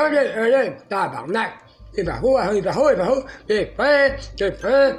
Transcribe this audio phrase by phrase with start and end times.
[0.00, 1.52] 二年二年大棒奶，
[1.92, 4.98] 一百户啊，一百户，一百户，一百，一百，